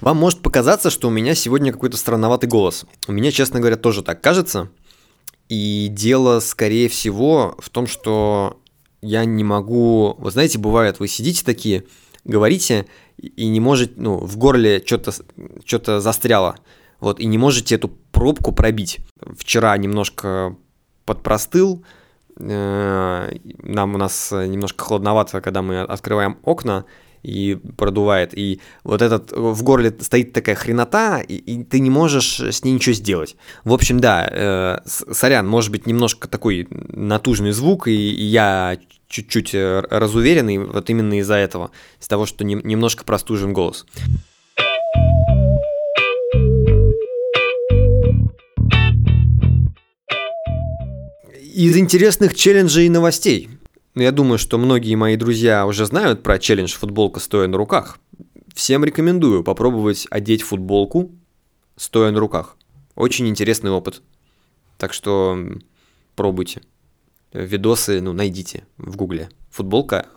Вам 0.04 0.18
может 0.18 0.42
показаться, 0.42 0.90
что 0.90 1.08
у 1.08 1.12
меня 1.12 1.34
сегодня 1.34 1.72
какой-то 1.72 1.96
странноватый 1.96 2.50
голос. 2.50 2.86
У 3.08 3.14
меня, 3.14 3.32
честно 3.32 3.62
говоря, 3.62 3.78
тоже 3.78 4.04
так 4.04 4.20
кажется. 4.20 4.70
И 5.48 5.88
дело, 5.90 6.42
скорее 6.42 6.90
всего, 6.90 7.56
в 7.58 7.70
том, 7.70 7.88
что 7.88 8.60
я 9.02 9.24
не 9.24 9.46
могу... 9.46 10.16
Вы 10.18 10.30
знаете, 10.32 10.60
бывает, 10.60 11.00
вы 11.00 11.08
сидите 11.08 11.46
такие, 11.46 11.86
говорите, 12.26 12.86
и 13.18 13.48
не 13.48 13.62
можете, 13.62 13.94
ну, 13.96 14.18
в 14.18 14.36
горле 14.36 14.84
что-то 14.86 15.14
что 15.64 16.02
застряло. 16.02 16.58
Вот, 17.00 17.22
и 17.22 17.26
не 17.26 17.38
можете 17.38 17.76
эту 17.76 17.88
пробку 17.88 18.52
пробить. 18.52 19.00
Вчера 19.38 19.78
немножко 19.78 20.58
подпростыл, 21.06 21.86
э, 22.38 23.38
нам 23.60 23.96
у 23.96 23.98
нас 23.98 24.34
немножко 24.34 24.84
холодновато, 24.84 25.40
когда 25.40 25.62
мы 25.62 25.80
открываем 25.80 26.40
окна, 26.44 26.84
и 27.24 27.58
продувает. 27.78 28.38
И 28.38 28.60
вот 28.84 29.02
этот 29.02 29.32
в 29.32 29.64
горле 29.64 29.96
стоит 30.00 30.34
такая 30.34 30.56
хренота, 30.56 31.22
и, 31.22 31.36
и 31.36 31.64
ты 31.64 31.80
не 31.80 31.90
можешь 31.90 32.40
с 32.40 32.64
ней 32.64 32.74
ничего 32.74 32.94
сделать. 32.94 33.36
В 33.64 33.74
общем, 33.74 34.00
да, 34.00 34.28
э, 34.30 34.78
сорян, 34.86 35.48
может 35.48 35.72
быть 35.72 35.88
немножко 35.88 36.28
такой 36.28 36.68
натужный 36.70 37.52
звук, 37.52 37.88
и, 37.88 38.12
и 38.12 38.24
я 38.24 38.78
чуть-чуть 39.08 39.54
э, 39.54 39.84
разуверенный 39.90 40.58
вот 40.58 40.90
именно 40.90 41.20
из-за 41.20 41.36
этого, 41.36 41.72
из 42.02 42.08
того, 42.08 42.26
что 42.26 42.44
не, 42.44 42.56
немножко 42.56 43.04
простужен 43.04 43.54
голос. 43.54 43.86
Из 51.54 51.78
интересных 51.78 52.34
челленджей 52.34 52.88
и 52.88 52.90
новостей. 52.90 53.48
Но 53.96 54.04
я 54.04 54.12
думаю, 54.12 54.38
что 54.38 54.58
многие 54.58 54.96
мои 54.96 55.16
друзья 55.16 55.66
уже 55.66 55.86
знают 55.86 56.24
про 56.24 56.40
челлендж 56.40 56.74
футболка 56.74 57.20
стоя 57.20 57.48
на 57.48 57.58
руках. 57.58 58.00
Всем 58.54 58.84
рекомендую 58.84 59.44
попробовать 59.44 60.08
одеть 60.10 60.42
футболку 60.42 61.12
стоя 61.76 62.12
на 62.12 62.20
руках. 62.20 62.58
Очень 62.96 63.28
интересный 63.28 63.72
опыт. 63.72 64.02
Так 64.78 64.94
что 64.94 65.38
пробуйте. 66.16 66.62
Видосы, 67.34 68.02
ну, 68.02 68.14
найдите 68.14 68.66
в 68.78 68.96
гугле. 68.96 69.30
Футболка. 69.50 70.08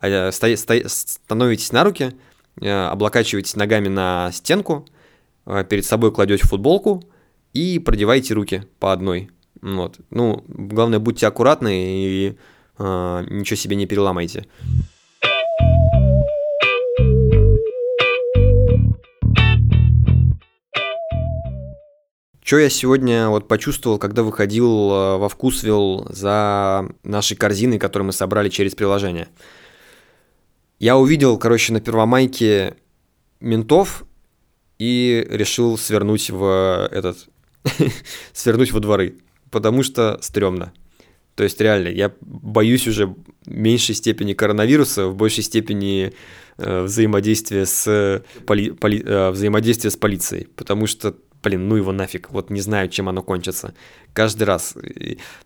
А, 0.00 0.30
сто, 0.32 0.48
становитесь 0.86 1.72
на 1.72 1.84
руки, 1.84 2.14
э, 2.60 2.70
облокачиваетесь 2.70 3.56
ногами 3.56 3.88
на 3.88 4.30
стенку, 4.32 4.86
э, 5.46 5.64
перед 5.68 5.84
собой 5.84 6.12
кладете 6.12 6.46
футболку 6.46 7.02
и 7.52 7.78
продеваете 7.78 8.34
руки 8.34 8.64
по 8.80 8.92
одной. 8.92 9.30
Вот. 9.62 9.98
Ну, 10.10 10.44
главное, 10.48 10.98
будьте 10.98 11.26
аккуратны 11.26 12.04
и 12.04 12.36
а, 12.78 13.24
ничего 13.28 13.56
себе 13.56 13.76
не 13.76 13.86
переломайте. 13.86 14.46
Что 22.44 22.58
я 22.58 22.68
сегодня 22.68 23.30
вот 23.30 23.48
почувствовал, 23.48 23.98
когда 23.98 24.22
выходил 24.22 24.90
а, 24.92 25.16
во 25.18 25.28
Вкусвилл 25.28 26.06
за 26.10 26.86
нашей 27.02 27.36
корзиной, 27.36 27.78
которую 27.78 28.06
мы 28.06 28.12
собрали 28.12 28.48
через 28.48 28.74
приложение? 28.74 29.28
Я 30.78 30.98
увидел, 30.98 31.38
короче, 31.38 31.72
на 31.72 31.80
Первомайке 31.80 32.76
ментов 33.40 34.04
и 34.78 35.26
решил 35.30 35.78
свернуть 35.78 36.30
в 36.30 36.88
этот... 36.92 37.28
свернуть 38.34 38.72
во 38.72 38.80
дворы, 38.80 39.16
потому 39.50 39.82
что 39.82 40.18
стрёмно. 40.20 40.72
То 41.34 41.44
есть 41.44 41.60
реально, 41.60 41.88
я 41.88 42.12
боюсь 42.20 42.86
уже 42.86 43.06
в 43.06 43.16
меньшей 43.46 43.94
степени 43.94 44.34
коронавируса, 44.34 45.08
в 45.08 45.16
большей 45.16 45.42
степени 45.42 46.12
э, 46.58 46.82
взаимодействия 46.82 47.66
с, 47.66 48.22
поли, 48.46 48.70
поли, 48.70 49.02
э, 49.04 49.30
взаимодействия 49.30 49.90
с 49.90 49.96
полицией, 49.96 50.46
потому 50.54 50.86
что, 50.86 51.16
блин, 51.42 51.68
ну 51.68 51.76
его 51.76 51.92
нафиг, 51.92 52.30
вот 52.30 52.50
не 52.50 52.60
знаю, 52.60 52.88
чем 52.88 53.08
оно 53.08 53.22
кончится. 53.22 53.74
Каждый 54.12 54.44
раз. 54.44 54.76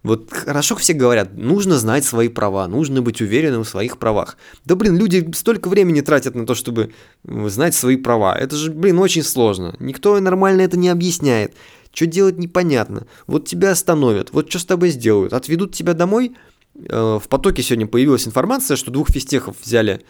Вот 0.02 0.30
хорошо 0.30 0.76
все 0.76 0.92
говорят, 0.92 1.34
нужно 1.34 1.78
знать 1.78 2.04
свои 2.04 2.28
права, 2.28 2.68
нужно 2.68 3.00
быть 3.00 3.22
уверенным 3.22 3.64
в 3.64 3.68
своих 3.68 3.96
правах. 3.96 4.36
Да, 4.66 4.76
блин, 4.76 4.98
люди 4.98 5.26
столько 5.34 5.68
времени 5.68 6.02
тратят 6.02 6.34
на 6.34 6.44
то, 6.44 6.54
чтобы 6.54 6.92
знать 7.24 7.74
свои 7.74 7.96
права. 7.96 8.36
Это 8.36 8.56
же, 8.56 8.70
блин, 8.70 8.98
очень 8.98 9.22
сложно. 9.22 9.74
Никто 9.80 10.20
нормально 10.20 10.60
это 10.60 10.76
не 10.76 10.90
объясняет. 10.90 11.54
Что 11.98 12.06
делать 12.06 12.38
непонятно. 12.38 13.08
Вот 13.26 13.48
тебя 13.48 13.72
остановят, 13.72 14.30
вот 14.30 14.48
что 14.48 14.60
с 14.60 14.64
тобой 14.64 14.90
сделают. 14.90 15.32
Отведут 15.32 15.74
тебя 15.74 15.94
домой. 15.94 16.36
Э, 16.76 17.18
в 17.20 17.28
потоке 17.28 17.60
сегодня 17.60 17.88
появилась 17.88 18.24
информация, 18.24 18.76
что 18.76 18.92
двух 18.92 19.10
физтехов 19.10 19.56
взяли 19.60 20.02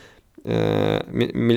э, 0.45 1.01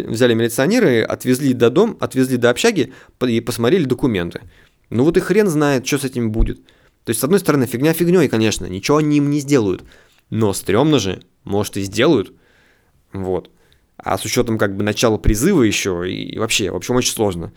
взяли 0.07 0.33
милиционеры, 0.33 1.01
отвезли 1.01 1.51
до 1.51 1.69
дом, 1.69 1.97
отвезли 1.99 2.37
до 2.37 2.49
общаги 2.49 2.93
и 3.27 3.41
посмотрели 3.41 3.83
документы. 3.83 4.43
Ну 4.89 5.03
вот 5.03 5.17
и 5.17 5.19
хрен 5.19 5.49
знает, 5.49 5.85
что 5.85 5.97
с 5.97 6.05
этим 6.05 6.31
будет. 6.31 6.63
То 7.03 7.09
есть, 7.09 7.19
с 7.19 7.23
одной 7.25 7.41
стороны, 7.41 7.65
фигня 7.65 7.91
фигней, 7.91 8.29
конечно, 8.29 8.67
ничего 8.67 8.97
они 8.97 9.17
им 9.17 9.29
не 9.31 9.41
сделают. 9.41 9.83
Но 10.29 10.53
стрёмно 10.53 10.99
же, 10.99 11.23
может 11.43 11.75
и 11.75 11.81
сделают. 11.81 12.31
Вот. 13.11 13.51
А 13.97 14.17
с 14.17 14.23
учетом 14.23 14.57
как 14.57 14.77
бы 14.77 14.83
начала 14.83 15.17
призыва 15.17 15.63
еще 15.63 16.09
и 16.09 16.39
вообще, 16.39 16.71
в 16.71 16.75
общем, 16.77 16.95
очень 16.95 17.11
сложно 17.11 17.51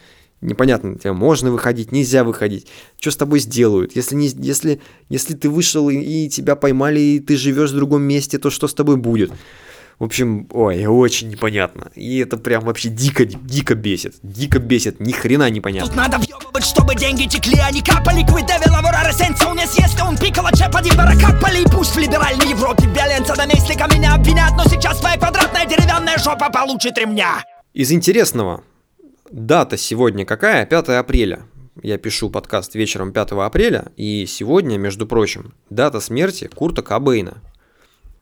непонятно, 0.45 0.97
тебе 0.99 1.13
можно 1.13 1.51
выходить, 1.51 1.93
нельзя 1.93 2.25
выходить, 2.25 2.67
что 3.01 3.11
с 3.11 3.17
тобой 3.17 3.41
сделают, 3.41 3.97
если, 3.97 4.15
не, 4.15 4.29
если, 4.29 4.81
если 5.09 5.35
ты 5.35 5.49
вышел 5.49 5.89
и, 5.91 5.97
и 5.97 6.29
тебя 6.29 6.57
поймали, 6.57 7.01
и 7.01 7.21
ты 7.21 7.37
живешь 7.37 7.71
в 7.71 7.77
другом 7.77 8.03
месте, 8.03 8.39
то 8.39 8.51
что 8.51 8.69
с 8.69 8.75
тобой 8.75 8.97
будет? 8.97 9.33
В 9.99 10.05
общем, 10.05 10.49
ой, 10.53 10.87
очень 10.87 11.29
непонятно. 11.29 11.91
И 11.95 12.19
это 12.19 12.37
прям 12.37 12.65
вообще 12.65 12.89
дико, 12.89 13.25
дико 13.25 13.77
бесит. 13.77 14.17
Дико 14.23 14.59
бесит, 14.59 14.99
ни 14.99 15.13
хрена 15.13 15.49
непонятно. 15.51 15.89
Тут 15.89 15.97
надо 15.97 16.19
въебывать, 16.19 16.65
чтобы 16.65 16.97
деньги 16.97 17.27
текли, 17.29 17.61
а 17.61 17.71
не 17.71 17.81
капали. 17.81 18.23
Квиде 18.25 18.55
lavora 18.67 19.13
senza 19.13 19.49
un 19.49 19.57
если 19.57 20.03
он 20.03 20.17
пикала 20.17 20.51
чепа 20.51 20.83
di 20.83 20.91
баракапали. 20.97 21.65
Пусть 21.71 21.95
в 21.95 21.99
либеральной 21.99 22.51
Европе 22.51 22.87
беленца 22.87 23.35
да 23.37 23.47
меслика 23.47 23.87
меня 23.87 24.15
обвинят, 24.15 24.53
но 24.57 24.65
сейчас 24.65 24.99
твоя 24.99 25.17
квадратная 25.17 25.65
деревянная 25.67 26.19
жопа 26.19 26.51
получит 26.51 26.99
ремня. 26.99 27.45
Из 27.73 27.93
интересного, 27.93 28.65
Дата 29.37 29.77
сегодня 29.77 30.25
какая? 30.25 30.65
5 30.65 30.91
апреля. 30.91 31.45
Я 31.83 31.99
пишу 31.99 32.31
подкаст 32.31 32.77
вечером 32.77 33.13
5 33.13 33.33
апреля, 33.33 33.91
и 33.97 34.27
сегодня, 34.27 34.79
между 34.79 35.09
прочим, 35.09 35.55
дата 35.71 35.99
смерти 35.99 36.49
Курта 36.55 36.83
Кобейна. 36.83 37.39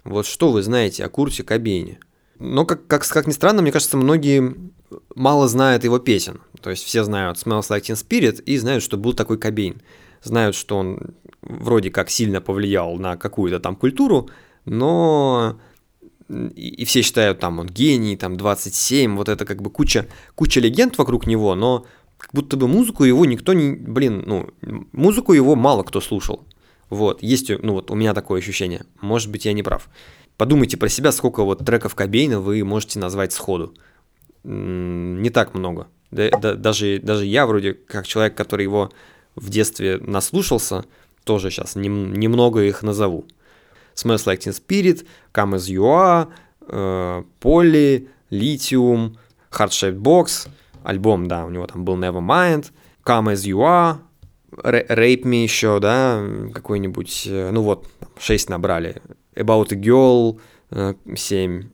Вот 0.04 0.24
что 0.24 0.50
вы 0.50 0.62
знаете 0.62 1.04
о 1.04 1.10
Курте 1.10 1.42
Кобейне? 1.42 1.98
Но, 2.38 2.64
как, 2.64 2.86
как, 2.86 3.06
как 3.06 3.26
ни 3.26 3.32
странно, 3.32 3.60
мне 3.60 3.72
кажется, 3.72 3.98
многие 3.98 4.56
мало 5.14 5.48
знают 5.48 5.84
его 5.84 5.98
песен. 5.98 6.40
То 6.62 6.70
есть 6.70 6.82
все 6.82 7.04
знают 7.04 7.36
Smells 7.36 7.68
Like 7.68 7.82
Teen 7.82 8.02
Spirit 8.02 8.42
и 8.44 8.56
знают, 8.56 8.82
что 8.82 8.96
был 8.96 9.12
такой 9.12 9.36
Кобейн. 9.36 9.82
Знают, 10.22 10.56
что 10.56 10.78
он 10.78 10.98
вроде 11.42 11.90
как 11.90 12.08
сильно 12.08 12.40
повлиял 12.40 12.96
на 12.96 13.18
какую-то 13.18 13.60
там 13.60 13.76
культуру, 13.76 14.30
но 14.64 15.60
и, 16.28 16.84
все 16.84 17.02
считают, 17.02 17.40
там, 17.40 17.58
он 17.58 17.66
гений, 17.66 18.16
там, 18.16 18.36
27, 18.36 19.16
вот 19.16 19.28
это 19.28 19.44
как 19.44 19.62
бы 19.62 19.70
куча, 19.70 20.06
куча 20.34 20.60
легенд 20.60 20.96
вокруг 20.98 21.26
него, 21.26 21.54
но 21.54 21.86
как 22.18 22.30
будто 22.32 22.56
бы 22.56 22.68
музыку 22.68 23.04
его 23.04 23.24
никто 23.24 23.52
не, 23.52 23.74
блин, 23.74 24.22
ну, 24.26 24.50
музыку 24.92 25.32
его 25.32 25.56
мало 25.56 25.82
кто 25.82 26.00
слушал. 26.00 26.46
Вот, 26.90 27.22
есть, 27.22 27.50
ну 27.62 27.72
вот 27.72 27.90
у 27.90 27.94
меня 27.94 28.14
такое 28.14 28.40
ощущение, 28.40 28.84
может 29.00 29.30
быть, 29.30 29.44
я 29.44 29.52
не 29.52 29.62
прав. 29.62 29.88
Подумайте 30.36 30.76
про 30.76 30.88
себя, 30.88 31.12
сколько 31.12 31.42
вот 31.42 31.64
треков 31.64 31.94
Кобейна 31.94 32.40
вы 32.40 32.62
можете 32.64 32.98
назвать 32.98 33.32
сходу. 33.32 33.74
Не 34.44 35.30
так 35.30 35.54
много. 35.54 35.88
Да, 36.10 36.28
да, 36.30 36.54
даже, 36.54 37.00
даже 37.02 37.24
я 37.24 37.46
вроде 37.46 37.74
как 37.74 38.06
человек, 38.06 38.34
который 38.36 38.64
его 38.64 38.90
в 39.34 39.48
детстве 39.48 39.98
наслушался, 39.98 40.84
тоже 41.24 41.50
сейчас 41.50 41.76
нем, 41.76 42.12
немного 42.12 42.62
их 42.62 42.82
назову. 42.82 43.24
Smells 43.94 44.26
Like 44.26 44.40
Teen 44.40 44.52
Spirit, 44.52 45.04
Come 45.32 45.54
As 45.56 45.68
You 45.68 45.84
Are, 45.84 46.28
э, 46.68 47.22
Polly, 47.40 48.08
Lithium, 48.30 49.16
Heart 49.50 49.72
Shaped 49.72 50.00
Box, 50.00 50.48
альбом, 50.84 51.28
да, 51.28 51.44
у 51.44 51.50
него 51.50 51.66
там 51.66 51.84
был 51.84 51.96
Nevermind, 51.96 52.70
Come 53.04 53.32
As 53.32 53.44
You 53.46 53.58
Are, 53.58 53.98
Rape 54.62 55.24
Me 55.24 55.44
еще, 55.44 55.80
да, 55.80 56.22
какой-нибудь, 56.52 57.26
э, 57.26 57.50
ну 57.50 57.62
вот, 57.62 57.86
6 58.18 58.48
набрали, 58.48 59.00
About 59.34 59.72
a 59.72 59.76
Girl, 59.76 60.38
7, 61.14 61.70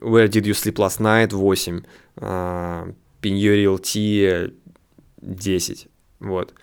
Where 0.00 0.28
Did 0.28 0.46
You 0.46 0.54
Sleep 0.54 0.78
Last 0.78 1.00
Night, 1.00 1.32
8, 1.32 1.84
uh, 2.20 2.92
Pin 3.20 3.36
Your 3.36 3.54
Real 3.54 3.78
Tea, 3.78 4.50
10. 5.20 5.88
Вот. 6.20 6.54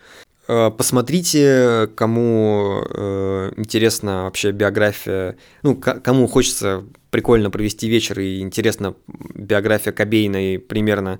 Э, 0.47 0.71
посмотрите, 0.71 1.89
кому 1.95 2.83
э, 2.89 3.51
интересна 3.57 4.23
вообще 4.23 4.51
биография, 4.51 5.37
ну, 5.61 5.75
кому 5.75 6.27
хочется 6.27 6.85
прикольно 7.09 7.51
провести 7.51 7.89
вечер 7.89 8.19
и 8.19 8.39
интересна 8.39 8.95
биография 9.07 9.91
Кобейна 9.91 10.53
и 10.53 10.57
примерно 10.57 11.19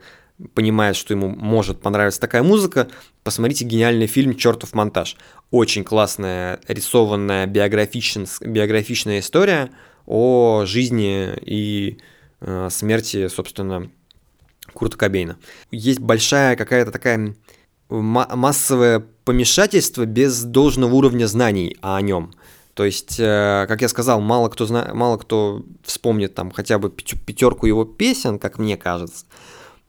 понимает, 0.54 0.96
что 0.96 1.14
ему 1.14 1.30
может 1.30 1.82
понравиться 1.82 2.22
такая 2.22 2.44
музыка, 2.44 2.88
посмотрите 3.24 3.66
гениальный 3.66 4.08
фильм 4.08 4.36
«Чертов 4.36 4.74
монтаж». 4.74 5.18
Очень 5.52 5.84
классная 5.84 6.60
рисованная 6.68 7.48
биографичная, 7.48 9.20
история 9.20 9.72
о 10.06 10.64
жизни 10.66 11.34
и 11.42 11.98
э, 12.40 12.70
смерти, 12.72 13.28
собственно, 13.28 13.90
Курта 14.74 14.98
Кобейна. 14.98 15.38
Есть 15.72 16.00
большая 16.00 16.56
какая-то 16.56 16.92
такая 16.92 17.36
массовое 17.90 19.06
помешательство 19.28 20.06
без 20.06 20.44
должного 20.44 20.96
уровня 20.96 21.28
знаний 21.28 21.78
о 21.82 22.02
нем. 22.02 22.34
То 22.74 22.86
есть, 22.86 23.20
э, 23.20 23.66
как 23.68 23.82
я 23.82 23.90
сказал, 23.90 24.22
мало 24.22 24.50
кто, 24.50 24.66
зна... 24.66 24.92
мало 24.94 25.18
кто 25.18 25.64
вспомнит 25.84 26.34
там 26.34 26.50
хотя 26.52 26.80
бы 26.80 26.90
пятерку 26.90 27.68
его 27.68 27.86
песен, 27.86 28.40
как 28.40 28.58
мне 28.58 28.78
кажется 28.78 29.26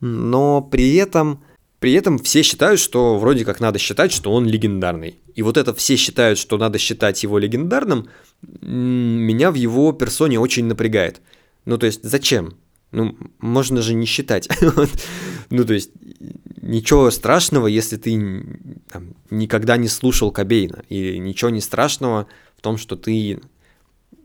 но 0.01 0.61
при 0.61 0.95
этом, 0.95 1.43
при 1.79 1.93
этом 1.93 2.17
все 2.19 2.43
считают, 2.43 2.79
что 2.79 3.17
вроде 3.17 3.45
как 3.45 3.59
надо 3.59 3.79
считать, 3.79 4.11
что 4.11 4.31
он 4.31 4.45
легендарный. 4.45 5.19
И 5.35 5.41
вот 5.41 5.57
это 5.57 5.73
все 5.73 5.95
считают, 5.95 6.39
что 6.39 6.57
надо 6.57 6.77
считать 6.77 7.23
его 7.23 7.37
легендарным, 7.37 8.07
меня 8.61 9.51
в 9.51 9.55
его 9.55 9.91
персоне 9.91 10.39
очень 10.39 10.65
напрягает. 10.65 11.21
Ну, 11.65 11.77
то 11.77 11.85
есть, 11.85 12.03
зачем? 12.03 12.55
Ну, 12.91 13.15
можно 13.39 13.81
же 13.81 13.93
не 13.93 14.05
считать. 14.05 14.49
ну, 15.49 15.65
то 15.65 15.73
есть, 15.73 15.91
ничего 16.61 17.09
страшного, 17.11 17.67
если 17.67 17.97
ты 17.97 18.43
там, 18.91 19.15
никогда 19.29 19.77
не 19.77 19.87
слушал 19.87 20.31
Кобейна. 20.31 20.83
И 20.89 21.17
ничего 21.17 21.49
не 21.49 21.61
страшного 21.61 22.27
в 22.57 22.61
том, 22.61 22.77
что 22.77 22.95
ты 22.95 23.39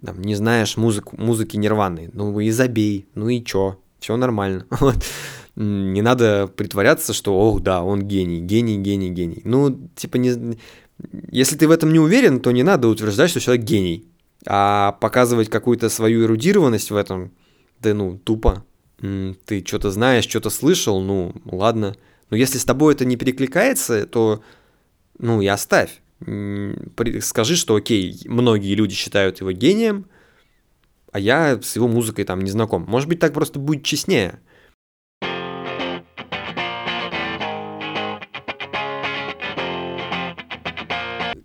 там, 0.05 0.21
не 0.21 0.35
знаешь 0.35 0.77
музыку, 0.77 1.17
музыки 1.19 1.57
Нирваны. 1.57 2.11
Ну 2.13 2.39
и 2.41 2.51
забей, 2.51 3.07
ну 3.15 3.29
и 3.29 3.43
чё, 3.43 3.79
все 4.01 4.17
нормально. 4.17 4.67
Вот 4.81 4.97
не 5.57 6.03
надо 6.03 6.49
притворяться, 6.49 7.13
что, 7.13 7.39
ох, 7.39 7.61
да, 7.61 7.83
он 7.83 8.03
гений, 8.03 8.41
гений, 8.41 8.77
гений, 8.77 9.11
гений. 9.11 9.41
Ну, 9.45 9.89
типа, 9.95 10.17
не... 10.17 10.59
если 11.31 11.57
ты 11.57 11.69
в 11.69 11.71
этом 11.71 11.93
не 11.93 12.01
уверен, 12.01 12.41
то 12.41 12.51
не 12.51 12.65
надо 12.65 12.89
утверждать, 12.89 13.31
что 13.31 13.41
человек 13.41 13.65
гений. 13.65 14.05
А 14.47 14.93
показывать 15.01 15.49
какую-то 15.49 15.89
свою 15.89 16.25
эрудированность 16.25 16.91
в 16.91 16.97
этом, 16.97 17.31
да 17.81 17.95
ну, 17.95 18.19
тупо. 18.19 18.65
Ты 18.99 19.65
что-то 19.67 19.91
знаешь, 19.91 20.25
что-то 20.25 20.51
слышал, 20.51 21.01
ну, 21.01 21.35
ладно. 21.45 21.97
Но 22.31 22.37
если 22.37 22.59
с 22.59 22.65
тобой 22.65 22.95
это 22.95 23.05
не 23.05 23.17
перекликается, 23.17 24.07
то, 24.07 24.43
ну, 25.19 25.41
и 25.41 25.47
оставь. 25.47 26.01
Скажи, 27.21 27.57
что, 27.57 27.75
окей, 27.75 28.21
многие 28.25 28.75
люди 28.75 28.95
считают 28.95 29.41
его 29.41 29.53
гением, 29.53 30.07
а 31.13 31.19
я 31.19 31.61
с 31.61 31.77
его 31.77 31.87
музыкой 31.87 32.25
там 32.25 32.41
не 32.41 32.51
знаком. 32.51 32.85
Может 32.89 33.09
быть, 33.09 33.21
так 33.21 33.35
просто 33.35 33.59
будет 33.59 33.85
честнее. 33.85 34.41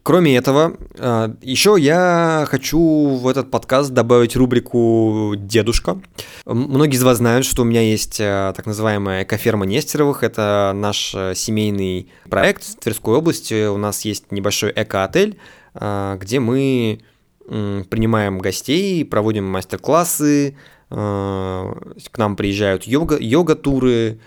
Кроме 0.10 0.36
этого, 0.36 0.75
а, 0.98 1.36
еще 1.39 1.75
я 1.78 2.48
хочу 2.50 2.80
в 3.22 3.28
этот 3.28 3.51
подкаст 3.51 3.92
добавить 3.92 4.36
рубрику 4.36 5.36
«Дедушка». 5.38 6.01
Многие 6.48 6.96
из 6.96 7.04
вас 7.04 7.18
знают, 7.18 7.46
что 7.46 7.62
у 7.62 7.66
меня 7.66 7.82
есть 7.82 8.18
а, 8.20 8.51
так 8.54 8.66
называемая 8.66 9.22
экоферма 9.22 9.68
Нестеровых. 9.68 10.24
Это 10.24 10.72
наш 10.74 11.13
а, 11.13 11.36
семейный 11.36 12.12
проект 12.28 12.63
в 12.63 12.80
Тверской 12.80 13.18
области. 13.18 13.68
У 13.68 13.78
нас 13.78 14.04
есть 14.04 14.32
небольшой 14.32 14.74
эко-отель, 14.75 15.38
где 15.75 16.39
мы 16.39 17.01
принимаем 17.46 18.39
гостей, 18.39 19.06
проводим 19.06 19.46
мастер-классы, 19.46 20.58
к 20.89 22.18
нам 22.18 22.36
приезжают 22.36 22.86
йога, 22.86 23.18
йога-туры, 23.20 24.20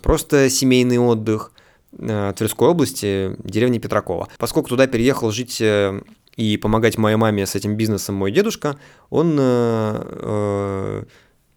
просто 0.00 0.48
семейный 0.48 0.98
отдых– 0.98 1.52
Э, 1.57 1.57
Тверской 1.96 2.68
области, 2.68 3.34
деревни 3.42 3.78
Петракова. 3.78 4.28
Поскольку 4.38 4.68
туда 4.68 4.86
переехал 4.86 5.30
жить 5.30 5.60
э, 5.60 6.00
и 6.36 6.56
помогать 6.56 6.98
моей 6.98 7.16
маме 7.16 7.46
с 7.46 7.54
этим 7.54 7.76
бизнесом 7.76 8.14
мой 8.14 8.30
дедушка, 8.30 8.78
он 9.10 9.36
э, 9.40 11.04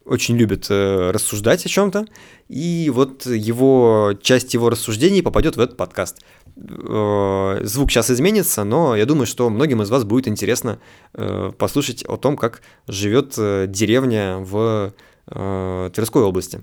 очень 0.04 0.36
любит 0.36 0.68
рассуждать 0.68 1.64
о 1.64 1.68
чем-то, 1.68 2.06
и 2.48 2.90
вот 2.92 3.26
его 3.26 4.14
часть 4.20 4.52
его 4.54 4.68
рассуждений 4.68 5.22
попадет 5.22 5.56
в 5.56 5.60
этот 5.60 5.76
подкаст. 5.76 6.22
Звук 6.56 7.90
сейчас 7.90 8.10
изменится, 8.10 8.64
но 8.64 8.96
я 8.96 9.06
думаю, 9.06 9.26
что 9.26 9.48
многим 9.48 9.80
из 9.80 9.90
вас 9.90 10.02
будет 10.02 10.26
интересно 10.26 10.80
послушать 11.12 12.04
о 12.04 12.16
том, 12.16 12.36
как 12.36 12.62
живет 12.88 13.34
деревня 13.70 14.38
в 14.40 14.92
Тверской 15.26 16.22
области. 16.22 16.62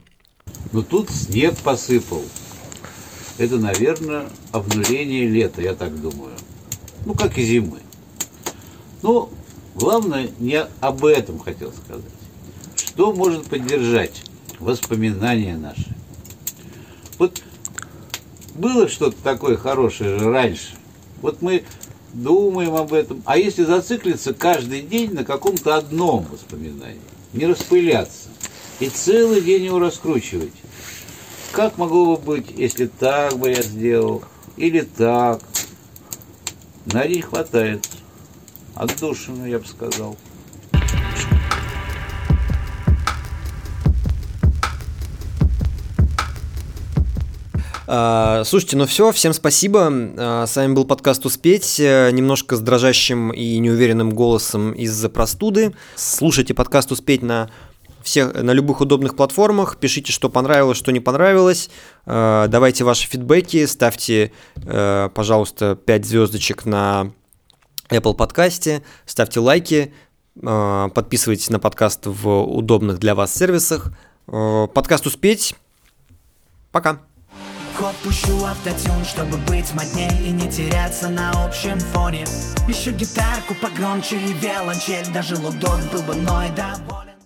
Ну 0.74 0.84
тут 0.84 1.10
снег 1.10 1.56
посыпал, 1.60 2.24
это, 3.40 3.58
наверное, 3.58 4.26
обнуление 4.52 5.28
лета, 5.28 5.62
я 5.62 5.74
так 5.74 6.00
думаю. 6.00 6.34
Ну, 7.06 7.14
как 7.14 7.38
и 7.38 7.44
зимы. 7.44 7.80
Но 9.02 9.30
главное, 9.76 10.30
не 10.40 10.62
об 10.82 11.06
этом 11.06 11.40
хотел 11.40 11.72
сказать. 11.72 12.04
Что 12.76 13.14
может 13.14 13.46
поддержать 13.46 14.24
воспоминания 14.60 15.56
наши? 15.56 15.96
Вот 17.18 17.42
было 18.56 18.90
что-то 18.90 19.16
такое 19.24 19.56
хорошее 19.56 20.20
же 20.20 20.30
раньше. 20.30 20.76
Вот 21.22 21.42
мы 21.42 21.64
думаем 22.14 22.76
об 22.76 22.94
этом. 22.94 23.24
А 23.26 23.38
если 23.38 23.64
зациклиться 23.64 24.34
каждый 24.34 24.82
день 24.82 25.14
на 25.14 25.24
каком-то 25.24 25.78
одном 25.78 26.26
воспоминании, 26.26 27.00
не 27.32 27.46
распыляться 27.46 28.28
и 28.82 28.90
целый 28.90 29.42
день 29.42 29.66
его 29.66 29.80
раскручивать, 29.80 30.54
как 31.52 31.78
могло 31.78 32.16
бы 32.16 32.36
быть, 32.36 32.52
если 32.56 32.86
так 32.86 33.38
бы 33.38 33.50
я 33.50 33.62
сделал, 33.62 34.24
или 34.58 34.82
так? 34.82 35.42
На 36.86 37.08
день 37.08 37.22
хватает. 37.22 37.88
Отдушину, 38.76 39.46
я 39.46 39.60
бы 39.60 39.66
сказал. 39.66 40.18
А, 47.92 48.44
слушайте, 48.46 48.78
ну 48.78 48.86
все, 48.86 49.12
всем 49.12 49.34
спасибо. 49.34 49.90
А, 49.92 50.46
с 50.46 50.56
вами 50.56 50.74
был 50.74 50.86
подкаст 50.86 51.26
«Успеть», 51.26 51.80
э, 51.80 52.12
немножко 52.12 52.56
с 52.56 52.60
дрожащим 52.60 53.32
и 53.32 53.58
неуверенным 53.58 54.12
голосом 54.12 54.74
из-за 54.74 55.10
простуды. 55.10 55.74
Слушайте 55.96 56.54
подкаст 56.54 56.92
«Успеть» 56.92 57.24
на 57.24 57.50
всех, 58.04 58.34
на 58.34 58.52
любых 58.52 58.82
удобных 58.82 59.16
платформах. 59.16 59.78
Пишите, 59.78 60.12
что 60.12 60.30
понравилось, 60.30 60.78
что 60.78 60.92
не 60.92 61.00
понравилось. 61.00 61.70
Э, 62.06 62.48
давайте 62.50 62.84
ваши 62.84 63.08
фидбэки, 63.08 63.66
ставьте, 63.66 64.32
э, 64.56 65.10
пожалуйста, 65.14 65.76
5 65.76 66.06
звездочек 66.06 66.66
на 66.66 67.12
Apple 67.90 68.14
подкасте, 68.14 68.84
ставьте 69.06 69.40
лайки, 69.40 69.94
э, 70.42 70.90
подписывайтесь 70.94 71.50
на 71.50 71.60
подкаст 71.60 72.02
в 72.06 72.42
удобных 72.44 73.00
для 73.00 73.16
вас 73.16 73.34
сервисах. 73.34 73.92
Подкаст 74.26 75.08
«Успеть». 75.08 75.56
Пока. 76.72 77.00
Ход 77.80 77.96
пущу 78.04 78.44
автотюн, 78.44 79.06
чтобы 79.06 79.38
быть 79.48 79.74
модней 79.74 80.12
и 80.28 80.32
не 80.32 80.52
теряться 80.52 81.08
на 81.08 81.32
общем 81.46 81.80
фоне 81.80 82.26
Еще 82.68 82.92
гитарку 82.92 83.56
погромче 83.56 84.18
и 84.18 84.34
виолончель 84.34 85.10
Даже 85.14 85.38
лудок 85.38 85.80
был 85.94 86.02
бы 86.04 86.14
мной 86.16 86.50
доволен 86.50 87.19